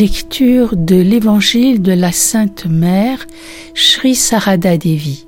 [0.00, 3.26] Lecture de l'Évangile de la Sainte Mère,
[3.74, 5.26] Sri Sarada Devi.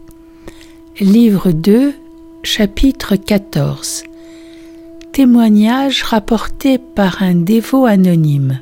[0.98, 1.92] Livre 2,
[2.42, 4.04] chapitre 14.
[5.12, 8.60] Témoignage rapporté par un dévot anonyme.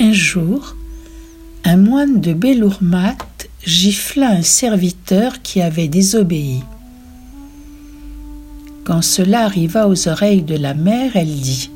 [0.00, 0.74] Un jour,
[1.62, 3.14] un moine de Belourmat
[3.62, 6.64] gifla un serviteur qui avait désobéi.
[8.82, 11.70] Quand cela arriva aux oreilles de la mère, elle dit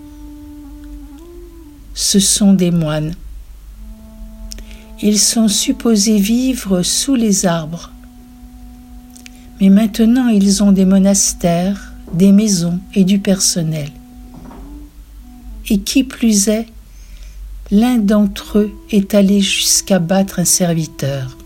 [2.01, 3.15] ce sont des moines.
[5.03, 7.93] Ils sont supposés vivre sous les arbres.
[9.61, 13.91] Mais maintenant ils ont des monastères, des maisons et du personnel.
[15.69, 16.67] Et qui plus est,
[17.71, 21.37] l'un d'entre eux est allé jusqu'à battre un serviteur.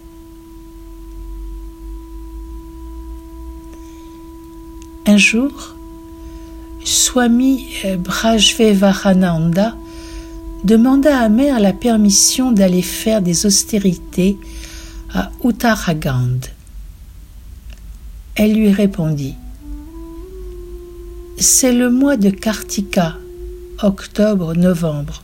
[5.07, 5.75] Un jour,
[6.85, 7.67] Swami
[7.99, 9.75] Brajvevarananda
[10.65, 14.37] demanda à Mère la permission d'aller faire des austérités
[15.13, 16.41] à Uttaragand.
[18.35, 19.35] Elle lui répondit
[21.39, 23.17] C'est le mois de Kartika,
[23.83, 25.23] octobre-novembre.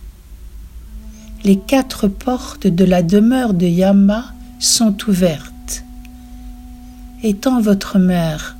[1.42, 5.84] Les quatre portes de la demeure de Yama sont ouvertes.
[7.22, 8.56] Étant votre mère,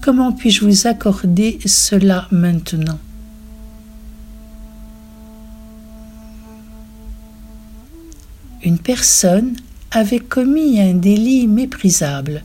[0.00, 2.98] comment puis-je vous accorder cela maintenant?
[8.84, 9.56] Personne
[9.90, 12.44] avait commis un délit méprisable.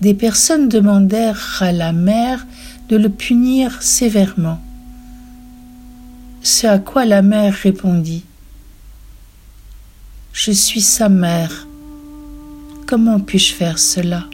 [0.00, 2.44] Des personnes demandèrent à la mère
[2.88, 4.60] de le punir sévèrement.
[6.42, 8.24] Ce à quoi la mère répondit
[10.32, 11.68] Je suis sa mère.
[12.88, 14.26] Comment puis-je faire cela?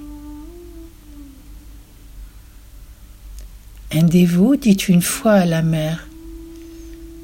[3.92, 6.08] Un dévot dit une fois à la mère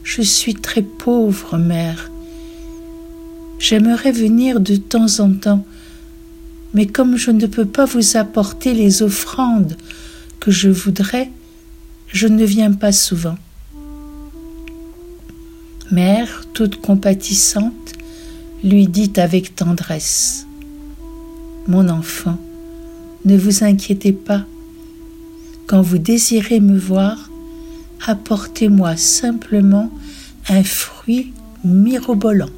[0.03, 2.11] Je suis très pauvre, mère.
[3.59, 5.65] J'aimerais venir de temps en temps,
[6.75, 9.77] mais comme je ne peux pas vous apporter les offrandes
[10.41, 11.31] que je voudrais,
[12.09, 13.37] je ne viens pas souvent.
[15.91, 17.93] Mère, toute compatissante,
[18.63, 20.47] lui dit avec tendresse
[21.67, 22.39] Mon enfant,
[23.25, 24.45] ne vous inquiétez pas.
[25.67, 27.31] Quand vous désirez me voir,
[28.07, 29.91] apportez-moi simplement
[30.49, 31.33] un fruit
[31.65, 32.51] mirobolant.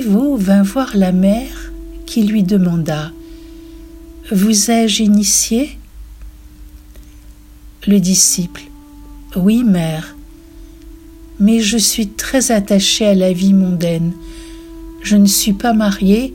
[0.00, 1.72] Vint voir la mère
[2.06, 3.12] qui lui demanda
[4.30, 5.78] Vous ai-je initié?
[7.86, 8.62] Le disciple
[9.36, 10.16] Oui, mère,
[11.38, 14.12] mais je suis très attaché à la vie mondaine.
[15.02, 16.34] Je ne suis pas marié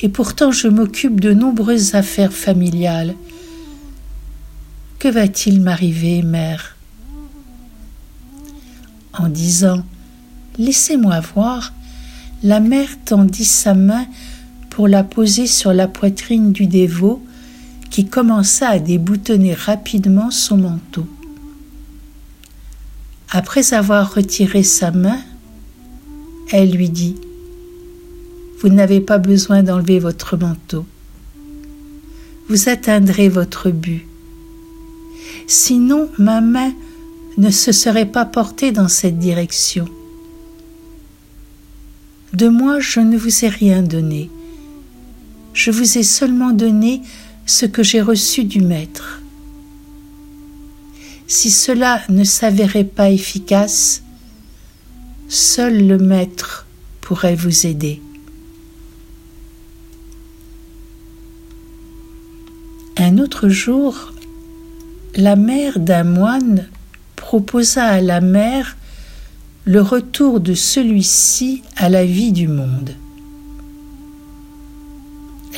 [0.00, 3.14] et pourtant je m'occupe de nombreuses affaires familiales.
[4.98, 6.76] Que va-t-il m'arriver, mère?
[9.12, 9.82] En disant
[10.58, 11.72] Laissez-moi voir,
[12.42, 14.06] la mère tendit sa main
[14.70, 17.22] pour la poser sur la poitrine du dévot
[17.90, 21.06] qui commença à déboutonner rapidement son manteau.
[23.30, 25.18] Après avoir retiré sa main,
[26.52, 27.16] elle lui dit
[28.60, 30.86] Vous n'avez pas besoin d'enlever votre manteau.
[32.48, 34.06] Vous atteindrez votre but.
[35.46, 36.72] Sinon, ma main
[37.36, 39.86] ne se serait pas portée dans cette direction.
[42.32, 44.30] De moi je ne vous ai rien donné.
[45.54, 47.02] Je vous ai seulement donné
[47.46, 49.20] ce que j'ai reçu du Maître.
[51.26, 54.02] Si cela ne s'avérait pas efficace,
[55.28, 56.66] seul le Maître
[57.00, 58.00] pourrait vous aider.
[62.96, 64.12] Un autre jour,
[65.14, 66.68] la mère d'un moine
[67.14, 68.77] proposa à la mère
[69.68, 72.92] le retour de celui-ci à la vie du monde.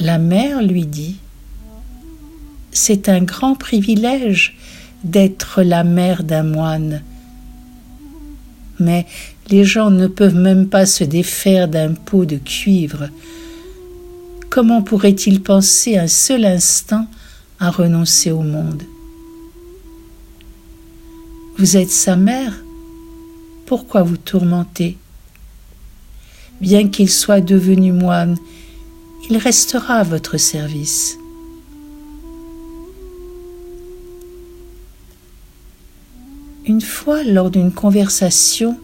[0.01, 1.15] La mère lui dit
[2.73, 4.57] C'est un grand privilège
[5.05, 7.05] d'être la mère d'un moine.
[8.81, 9.07] Mais
[9.49, 13.11] les gens ne peuvent même pas se défaire d'un pot de cuivre.
[14.49, 17.07] Comment pourraient-ils penser un seul instant
[17.61, 18.83] à renoncer au monde?
[21.59, 22.55] Vous êtes sa mère
[23.71, 24.99] pourquoi vous tourmentez
[26.61, 28.37] Bien qu'il soit devenu moine,
[29.31, 31.17] il restera à votre service.
[36.67, 38.77] Une fois, lors d'une conversation,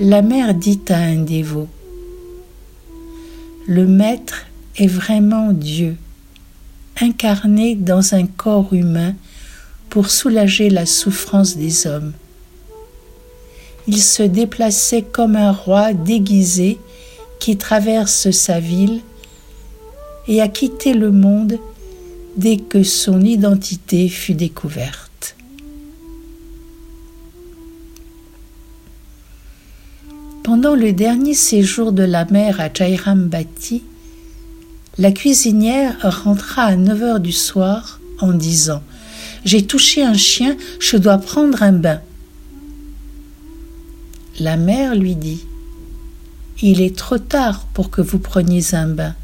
[0.00, 1.68] la mère dit à un dévot
[3.68, 4.46] Le Maître
[4.78, 5.94] est vraiment Dieu.
[7.00, 9.14] incarné dans un corps humain
[9.90, 12.14] pour soulager la souffrance des hommes.
[13.88, 16.78] Il se déplaçait comme un roi déguisé
[17.40, 19.00] qui traverse sa ville
[20.28, 21.58] et a quitté le monde
[22.36, 25.36] dès que son identité fut découverte.
[30.44, 33.82] Pendant le dernier séjour de la mère à Jairambati,
[34.98, 38.82] la cuisinière rentra à 9 heures du soir en disant
[39.44, 42.00] J'ai touché un chien, je dois prendre un bain.
[44.42, 45.46] La mère lui dit
[46.62, 49.14] Il est trop tard pour que vous preniez un bain.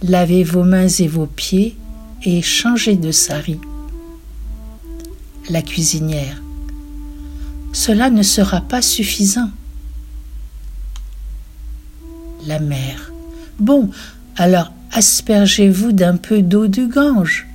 [0.00, 1.76] Lavez vos mains et vos pieds
[2.22, 3.58] et changez de sari.
[5.50, 6.40] La cuisinière
[7.72, 9.50] Cela ne sera pas suffisant.
[12.46, 13.12] La mère
[13.58, 13.90] Bon,
[14.36, 17.48] alors aspergez-vous d'un peu d'eau du Gange.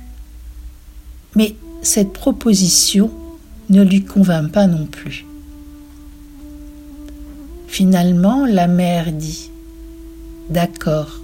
[1.34, 3.10] Mais cette proposition
[3.70, 5.27] ne lui convint pas non plus.
[7.68, 9.50] Finalement, la mère dit
[10.50, 11.20] D'accord,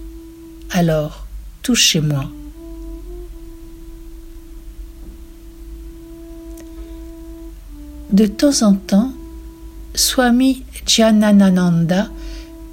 [0.70, 1.26] alors
[1.62, 2.30] touchez-moi.
[8.12, 9.12] De temps en temps,
[9.94, 12.08] Swami Janananda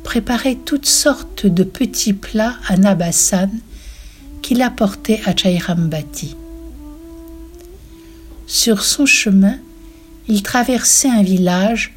[0.03, 3.49] préparait toutes sortes de petits plats à Nabasan
[4.41, 6.35] qu'il apportait à Jairambati.
[8.45, 9.55] Sur son chemin,
[10.27, 11.93] il traversait un village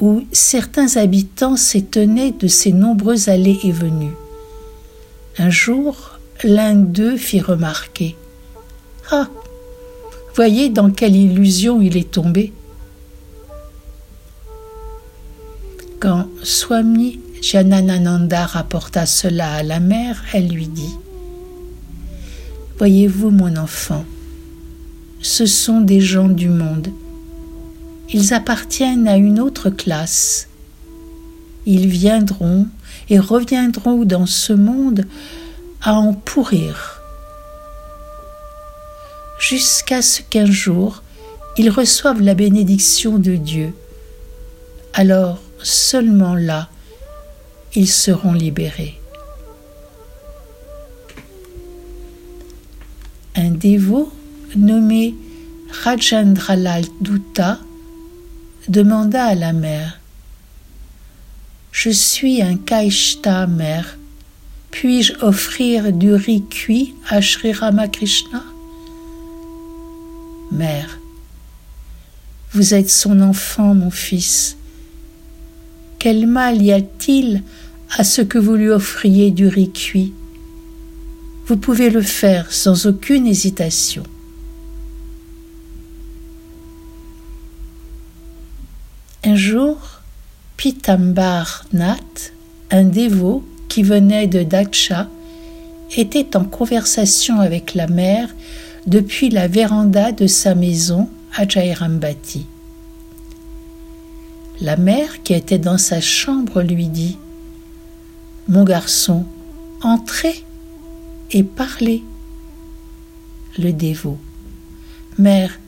[0.00, 4.14] où certains habitants s'étonnaient de ses nombreuses allées et venues.
[5.38, 8.16] Un jour, l'un d'eux fit remarquer
[9.10, 9.28] Ah
[10.34, 12.52] Voyez dans quelle illusion il est tombé.
[15.98, 20.94] Quand Swami Jananananda rapporta cela à la mère, elle lui dit
[22.76, 24.04] Voyez-vous, mon enfant,
[25.22, 26.88] ce sont des gens du monde
[28.12, 30.48] ils appartiennent à une autre classe.
[31.66, 32.66] Ils viendront
[33.08, 35.04] et reviendront dans ce monde
[35.82, 37.00] à en pourrir,
[39.38, 41.02] jusqu'à ce qu'un jour
[41.58, 43.72] ils reçoivent la bénédiction de Dieu.
[44.92, 46.68] Alors seulement là,
[47.74, 49.00] ils seront libérés.
[53.34, 54.10] Un dévot
[54.54, 55.14] nommé
[55.70, 57.58] Rajendralal Dutta
[58.68, 60.00] demanda à la mère
[61.72, 63.98] Je suis un Kaishta, mère.
[64.70, 68.42] Puis-je offrir du riz cuit à Sri Ramakrishna?
[70.50, 70.98] Mère,
[72.52, 74.56] vous êtes son enfant, mon fils.
[75.98, 77.42] Quel mal y a-t-il
[77.96, 80.12] à ce que vous lui offriez du riz cuit?
[81.46, 84.02] Vous pouvez le faire sans aucune hésitation.
[89.36, 89.76] Un jour,
[90.56, 92.32] Pitambar Nath,
[92.70, 95.10] un dévot qui venait de Daksha,
[95.94, 98.30] était en conversation avec la mère
[98.86, 102.46] depuis la véranda de sa maison à Jairambati.
[104.62, 107.18] La mère, qui était dans sa chambre, lui dit
[108.48, 109.26] Mon garçon,
[109.82, 110.46] entrez
[111.32, 112.02] et parlez.
[113.58, 114.16] Le dévot
[115.18, 115.58] Mère,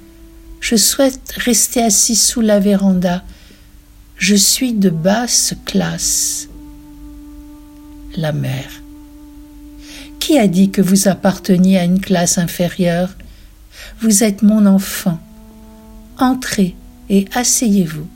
[0.60, 3.22] je souhaite rester assis sous la véranda
[4.18, 6.48] je suis de basse classe.
[8.16, 8.82] La mère.
[10.18, 13.10] Qui a dit que vous apparteniez à une classe inférieure?
[14.00, 15.20] Vous êtes mon enfant.
[16.18, 16.74] Entrez
[17.08, 18.08] et asseyez-vous.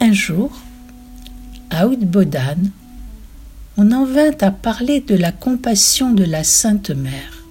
[0.00, 0.50] Un jour,
[1.70, 2.58] à Outbodan,
[3.76, 7.44] on en vint à parler de la compassion de la Sainte Mère.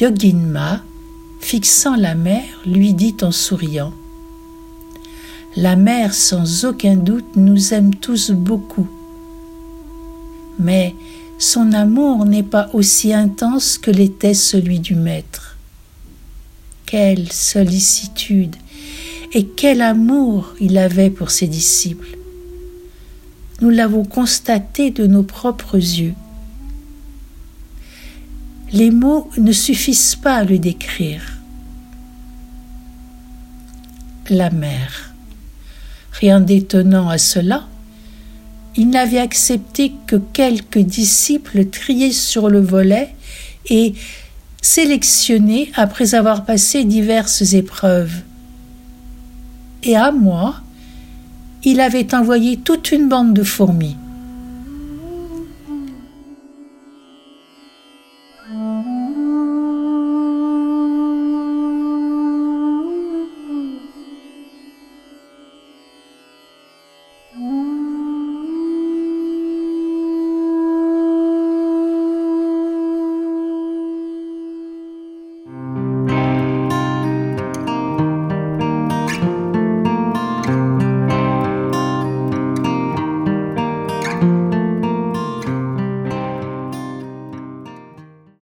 [0.00, 0.82] Yoginma
[1.40, 3.92] fixant la mère, lui dit en souriant
[5.56, 8.88] La mère, sans aucun doute, nous aime tous beaucoup.
[10.58, 10.94] Mais
[11.38, 15.56] son amour n'est pas aussi intense que l'était celui du Maître.
[16.86, 18.56] Quelle sollicitude
[19.32, 22.18] et quel amour il avait pour ses disciples.
[23.60, 26.14] Nous l'avons constaté de nos propres yeux.
[28.72, 31.22] Les mots ne suffisent pas à le décrire.
[34.28, 35.12] La mère.
[36.12, 37.66] Rien d'étonnant à cela.
[38.76, 43.14] Il n'avait accepté que quelques disciples triés sur le volet
[43.68, 43.94] et
[44.62, 48.22] sélectionnés après avoir passé diverses épreuves.
[49.82, 50.60] Et à moi,
[51.64, 53.96] il avait envoyé toute une bande de fourmis.